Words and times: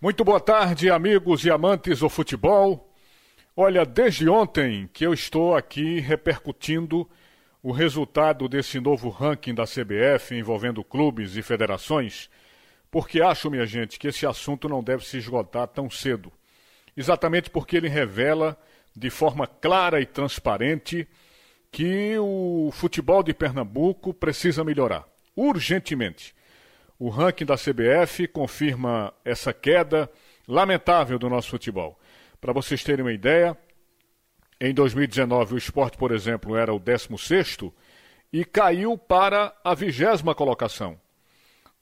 Muito 0.00 0.24
boa 0.24 0.38
tarde, 0.38 0.88
amigos 0.88 1.44
e 1.44 1.50
amantes 1.50 1.98
do 1.98 2.08
futebol. 2.08 2.88
Olha, 3.56 3.84
desde 3.84 4.28
ontem 4.28 4.88
que 4.92 5.04
eu 5.04 5.12
estou 5.12 5.56
aqui 5.56 5.98
repercutindo 5.98 7.04
o 7.60 7.72
resultado 7.72 8.48
desse 8.48 8.78
novo 8.78 9.08
ranking 9.08 9.52
da 9.52 9.64
CBF 9.64 10.36
envolvendo 10.36 10.84
clubes 10.84 11.34
e 11.34 11.42
federações, 11.42 12.30
porque 12.92 13.20
acho, 13.20 13.50
minha 13.50 13.66
gente, 13.66 13.98
que 13.98 14.06
esse 14.06 14.24
assunto 14.24 14.68
não 14.68 14.84
deve 14.84 15.04
se 15.04 15.18
esgotar 15.18 15.66
tão 15.66 15.90
cedo. 15.90 16.30
Exatamente 16.96 17.50
porque 17.50 17.76
ele 17.76 17.88
revela 17.88 18.56
de 18.94 19.10
forma 19.10 19.48
clara 19.48 20.00
e 20.00 20.06
transparente 20.06 21.08
que 21.72 22.16
o 22.20 22.70
futebol 22.72 23.24
de 23.24 23.34
Pernambuco 23.34 24.14
precisa 24.14 24.62
melhorar, 24.62 25.08
urgentemente. 25.34 26.37
O 26.98 27.10
ranking 27.10 27.44
da 27.44 27.54
CBF 27.54 28.26
confirma 28.26 29.14
essa 29.24 29.52
queda 29.52 30.10
lamentável 30.48 31.18
do 31.18 31.28
nosso 31.30 31.50
futebol. 31.50 31.98
Para 32.40 32.52
vocês 32.52 32.82
terem 32.82 33.04
uma 33.04 33.12
ideia, 33.12 33.56
em 34.60 34.74
2019 34.74 35.54
o 35.54 35.58
esporte, 35.58 35.96
por 35.96 36.10
exemplo, 36.10 36.56
era 36.56 36.74
o 36.74 36.78
16 36.80 37.58
e 38.32 38.44
caiu 38.44 38.98
para 38.98 39.54
a 39.62 39.74
vigésima 39.74 40.34
colocação. 40.34 40.98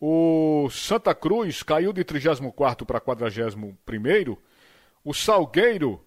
O 0.00 0.68
Santa 0.70 1.14
Cruz 1.14 1.62
caiu 1.62 1.92
de 1.92 2.02
34 2.02 2.84
para 2.84 3.00
41. 3.00 3.76
O 5.04 5.14
Salgueiro, 5.14 6.04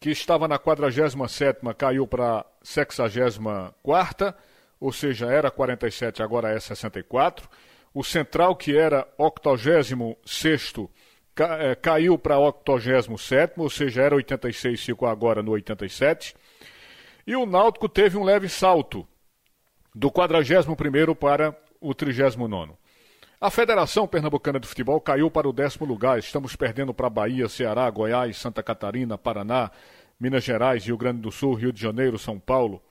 que 0.00 0.10
estava 0.10 0.48
na 0.48 0.58
47, 0.58 1.60
caiu 1.78 2.06
para 2.06 2.44
64, 2.62 4.34
ou 4.80 4.92
seja, 4.92 5.26
era 5.26 5.50
47, 5.50 6.22
agora 6.22 6.50
é 6.50 6.58
64. 6.58 7.48
O 7.92 8.04
Central, 8.04 8.54
que 8.54 8.76
era 8.76 9.06
86 9.18 10.74
é, 11.58 11.74
caiu 11.74 12.18
para 12.18 12.38
87, 12.38 13.54
ou 13.56 13.70
seja, 13.70 14.02
era 14.02 14.14
86, 14.14 14.84
ficou 14.84 15.08
agora 15.08 15.42
no 15.42 15.52
87. 15.52 16.34
E 17.26 17.34
o 17.34 17.46
Náutico 17.46 17.88
teve 17.88 18.16
um 18.16 18.24
leve 18.24 18.48
salto 18.48 19.06
do 19.94 20.10
41 20.10 21.14
para 21.14 21.56
o 21.80 21.94
39. 21.94 22.72
A 23.40 23.50
Federação 23.50 24.06
Pernambucana 24.06 24.60
de 24.60 24.68
Futebol 24.68 25.00
caiu 25.00 25.30
para 25.30 25.48
o 25.48 25.52
décimo 25.52 25.86
lugar. 25.86 26.18
Estamos 26.18 26.54
perdendo 26.54 26.92
para 26.92 27.08
Bahia, 27.08 27.48
Ceará, 27.48 27.88
Goiás, 27.88 28.36
Santa 28.36 28.62
Catarina, 28.62 29.16
Paraná, 29.16 29.70
Minas 30.18 30.44
Gerais, 30.44 30.84
Rio 30.84 30.98
Grande 30.98 31.22
do 31.22 31.32
Sul, 31.32 31.54
Rio 31.54 31.72
de 31.72 31.80
Janeiro, 31.80 32.18
São 32.18 32.38
Paulo. 32.38 32.82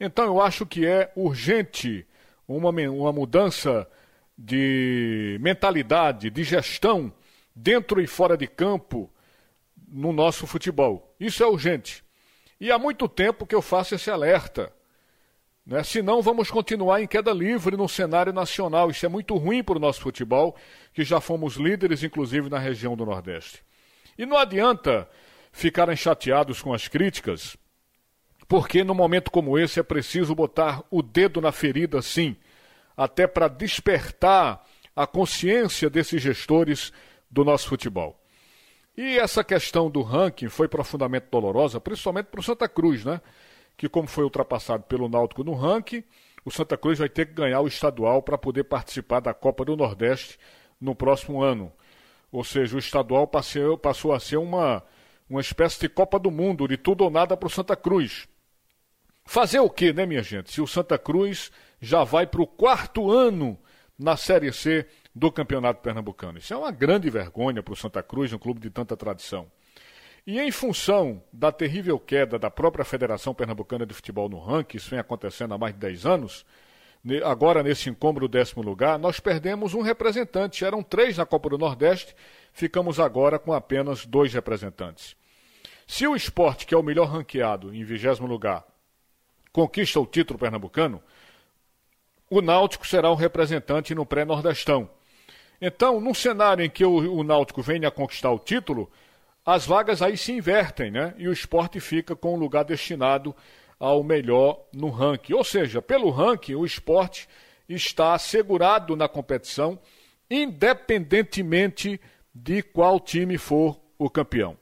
Então 0.00 0.24
eu 0.24 0.40
acho 0.40 0.66
que 0.66 0.84
é 0.84 1.12
urgente 1.14 2.04
uma, 2.48 2.70
uma 2.70 3.12
mudança 3.12 3.88
de 4.36 5.38
mentalidade, 5.40 6.30
de 6.30 6.44
gestão, 6.44 7.12
dentro 7.54 8.00
e 8.00 8.06
fora 8.06 8.36
de 8.36 8.46
campo, 8.46 9.10
no 9.88 10.12
nosso 10.12 10.46
futebol. 10.46 11.14
Isso 11.18 11.42
é 11.42 11.46
urgente. 11.46 12.04
E 12.60 12.70
há 12.70 12.78
muito 12.78 13.08
tempo 13.08 13.46
que 13.46 13.54
eu 13.54 13.62
faço 13.62 13.94
esse 13.94 14.10
alerta. 14.10 14.72
Né? 15.64 15.82
Senão 15.82 16.20
vamos 16.20 16.50
continuar 16.50 17.00
em 17.00 17.06
queda 17.06 17.32
livre 17.32 17.76
no 17.76 17.88
cenário 17.88 18.32
nacional. 18.32 18.90
Isso 18.90 19.06
é 19.06 19.08
muito 19.08 19.36
ruim 19.36 19.62
para 19.62 19.76
o 19.76 19.80
nosso 19.80 20.00
futebol, 20.00 20.56
que 20.92 21.04
já 21.04 21.20
fomos 21.20 21.56
líderes, 21.56 22.02
inclusive 22.02 22.48
na 22.48 22.58
região 22.58 22.96
do 22.96 23.06
Nordeste. 23.06 23.64
E 24.18 24.26
não 24.26 24.36
adianta 24.36 25.08
ficarem 25.52 25.96
chateados 25.96 26.60
com 26.60 26.72
as 26.74 26.88
críticas, 26.88 27.56
porque 28.46 28.84
no 28.84 28.94
momento 28.94 29.30
como 29.30 29.58
esse 29.58 29.80
é 29.80 29.82
preciso 29.82 30.34
botar 30.34 30.82
o 30.90 31.02
dedo 31.02 31.40
na 31.40 31.52
ferida, 31.52 32.02
sim 32.02 32.36
até 32.96 33.26
para 33.26 33.48
despertar 33.48 34.64
a 34.94 35.06
consciência 35.06 35.90
desses 35.90 36.22
gestores 36.22 36.92
do 37.30 37.44
nosso 37.44 37.68
futebol. 37.68 38.18
E 38.96 39.18
essa 39.18 39.44
questão 39.44 39.90
do 39.90 40.00
ranking 40.00 40.48
foi 40.48 40.68
profundamente 40.68 41.26
dolorosa, 41.30 41.78
principalmente 41.78 42.26
para 42.26 42.40
o 42.40 42.42
Santa 42.42 42.66
Cruz, 42.66 43.04
né? 43.04 43.20
Que, 43.76 43.90
como 43.90 44.08
foi 44.08 44.24
ultrapassado 44.24 44.84
pelo 44.84 45.06
Náutico 45.06 45.44
no 45.44 45.52
ranking, 45.52 46.02
o 46.46 46.50
Santa 46.50 46.78
Cruz 46.78 46.98
vai 46.98 47.08
ter 47.08 47.26
que 47.26 47.34
ganhar 47.34 47.60
o 47.60 47.66
estadual 47.66 48.22
para 48.22 48.38
poder 48.38 48.64
participar 48.64 49.20
da 49.20 49.34
Copa 49.34 49.66
do 49.66 49.76
Nordeste 49.76 50.38
no 50.80 50.94
próximo 50.94 51.42
ano. 51.42 51.70
Ou 52.32 52.42
seja, 52.42 52.76
o 52.76 52.78
estadual 52.78 53.26
passou, 53.26 54.14
a 54.14 54.20
ser 54.20 54.38
uma, 54.38 54.82
uma 55.28 55.42
espécie 55.42 55.80
de 55.80 55.88
Copa 55.90 56.18
do 56.18 56.30
Mundo, 56.30 56.66
de 56.66 56.78
tudo 56.78 57.04
ou 57.04 57.10
nada 57.10 57.36
para 57.36 57.48
o 57.48 57.50
Santa 57.50 57.76
Cruz. 57.76 58.26
Fazer 59.26 59.60
o 59.60 59.68
quê, 59.68 59.92
né, 59.92 60.06
minha 60.06 60.22
gente? 60.22 60.52
Se 60.52 60.60
o 60.62 60.66
Santa 60.66 60.96
Cruz 60.96 61.50
já 61.80 62.04
vai 62.04 62.26
para 62.26 62.42
o 62.42 62.46
quarto 62.46 63.10
ano 63.10 63.58
na 63.98 64.16
Série 64.16 64.52
C 64.52 64.86
do 65.14 65.32
Campeonato 65.32 65.80
Pernambucano. 65.80 66.38
Isso 66.38 66.52
é 66.52 66.56
uma 66.56 66.70
grande 66.70 67.08
vergonha 67.08 67.62
para 67.62 67.72
o 67.72 67.76
Santa 67.76 68.02
Cruz, 68.02 68.32
um 68.32 68.38
clube 68.38 68.60
de 68.60 68.70
tanta 68.70 68.96
tradição. 68.96 69.50
E 70.26 70.40
em 70.40 70.50
função 70.50 71.22
da 71.32 71.52
terrível 71.52 71.98
queda 71.98 72.38
da 72.38 72.50
própria 72.50 72.84
Federação 72.84 73.32
Pernambucana 73.32 73.86
de 73.86 73.94
Futebol 73.94 74.28
no 74.28 74.40
ranking, 74.40 74.76
isso 74.76 74.90
vem 74.90 74.98
acontecendo 74.98 75.54
há 75.54 75.58
mais 75.58 75.72
de 75.72 75.78
10 75.80 76.04
anos, 76.04 76.44
agora 77.24 77.62
nesse 77.62 77.88
incômodo 77.88 78.26
décimo 78.26 78.62
lugar, 78.62 78.98
nós 78.98 79.20
perdemos 79.20 79.74
um 79.74 79.82
representante. 79.82 80.64
Eram 80.64 80.82
três 80.82 81.16
na 81.16 81.24
Copa 81.24 81.50
do 81.50 81.58
Nordeste, 81.58 82.14
ficamos 82.52 82.98
agora 82.98 83.38
com 83.38 83.52
apenas 83.52 84.04
dois 84.04 84.34
representantes. 84.34 85.16
Se 85.86 86.06
o 86.06 86.16
esporte, 86.16 86.66
que 86.66 86.74
é 86.74 86.76
o 86.76 86.82
melhor 86.82 87.06
ranqueado 87.08 87.72
em 87.72 87.84
vigésimo 87.84 88.26
lugar, 88.26 88.66
conquista 89.52 90.00
o 90.00 90.06
título 90.06 90.38
pernambucano, 90.38 91.00
o 92.30 92.40
Náutico 92.40 92.86
será 92.86 93.10
o 93.10 93.14
representante 93.14 93.94
no 93.94 94.04
pré-nordestão. 94.04 94.88
Então, 95.60 96.00
num 96.00 96.14
cenário 96.14 96.64
em 96.64 96.70
que 96.70 96.84
o, 96.84 97.18
o, 97.18 97.24
Náutico 97.24 97.62
venha 97.62 97.88
a 97.88 97.90
conquistar 97.90 98.30
o 98.30 98.38
título, 98.38 98.90
as 99.44 99.66
vagas 99.66 100.02
aí 100.02 100.16
se 100.16 100.32
invertem, 100.32 100.90
né? 100.90 101.14
E 101.16 101.28
o 101.28 101.32
esporte 101.32 101.80
fica 101.80 102.14
com 102.14 102.34
o 102.34 102.38
lugar 102.38 102.64
destinado 102.64 103.34
ao 103.78 104.02
melhor 104.02 104.60
no 104.72 104.90
ranking. 104.90 105.34
Ou 105.34 105.44
seja, 105.44 105.80
pelo 105.80 106.10
ranking, 106.10 106.54
o 106.54 106.66
esporte 106.66 107.28
está 107.68 108.14
assegurado 108.14 108.96
na 108.96 109.08
competição, 109.08 109.78
independentemente 110.30 112.00
de 112.34 112.62
qual 112.62 113.00
time 113.00 113.38
for 113.38 113.80
o 113.98 114.10
campeão. 114.10 114.56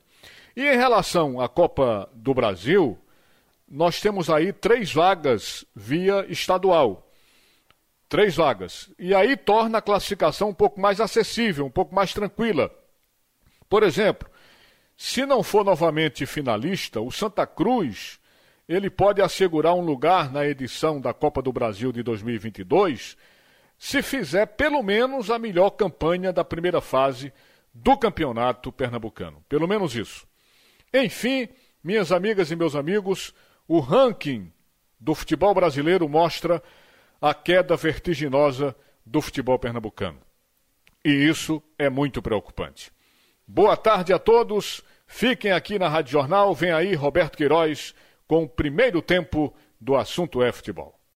E 0.57 0.63
em 0.63 0.77
relação 0.77 1.41
à 1.41 1.49
Copa 1.49 2.09
do 2.15 2.33
Brasil, 2.33 2.97
nós 3.69 4.01
temos 4.01 4.31
aí 4.31 4.53
três 4.53 4.93
vagas 4.93 5.65
via 5.75 6.25
estadual. 6.29 7.04
Três 8.15 8.37
vagas. 8.37 8.93
E 8.97 9.13
aí 9.13 9.37
torna 9.37 9.79
a 9.79 9.83
classificação 9.83 10.51
um 10.51 10.55
pouco 10.55 10.81
mais 10.81 11.01
acessível, 11.01 11.67
um 11.67 11.71
pouco 11.71 11.93
mais 11.93 12.15
tranquila. 12.15 12.71
Por 13.69 13.83
exemplo, 13.83 14.31
se 14.97 15.27
não 15.27 15.43
for 15.43 15.65
novamente 15.65 16.25
finalista, 16.25 17.01
o 17.01 17.11
Santa 17.11 17.45
Cruz 17.45 18.21
ele 18.69 18.89
pode 18.89 19.21
assegurar 19.21 19.75
um 19.75 19.81
lugar 19.81 20.33
na 20.33 20.47
edição 20.47 21.01
da 21.01 21.13
Copa 21.13 21.43
do 21.43 21.53
Brasil 21.53 21.91
de 21.91 22.05
2022 22.05 23.17
se 23.77 24.01
fizer 24.01 24.47
pelo 24.47 24.81
menos 24.81 25.29
a 25.29 25.37
melhor 25.37 25.71
campanha 25.71 26.33
da 26.33 26.45
primeira 26.45 26.81
fase 26.81 27.33
do 27.75 27.97
campeonato 27.97 28.71
pernambucano. 28.71 29.43
Pelo 29.49 29.67
menos 29.67 29.97
isso. 29.97 30.25
Enfim, 30.95 31.49
minhas 31.83 32.13
amigas 32.13 32.49
e 32.53 32.55
meus 32.55 32.77
amigos, 32.77 33.35
o 33.67 33.81
ranking 33.81 34.53
do 35.01 35.17
futebol 35.17 35.53
brasileiro 35.53 36.09
mostra 36.09 36.63
a 37.25 37.33
queda 37.33 37.75
vertiginosa 37.75 38.77
do 39.07 39.23
futebol 39.23 39.59
pernambucano. 39.59 40.21
E 41.03 41.09
isso 41.09 41.63
é 41.79 41.89
muito 41.89 42.21
preocupante. 42.21 42.93
Boa 43.49 43.79
tarde 43.79 44.13
a 44.13 44.19
todos. 44.19 44.83
Fiquem 45.07 45.51
aqui 45.51 45.79
na 45.79 45.89
Rádio 45.89 46.13
Jornal. 46.13 46.55
Vem 46.55 46.71
aí 46.71 46.95
Roberto 46.95 47.39
Queiroz 47.39 47.95
com 48.29 48.43
o 48.43 48.49
primeiro 48.49 49.01
tempo 49.01 49.55
do 49.81 49.97
assunto 49.97 50.43
é 50.43 50.53
futebol. 50.53 50.94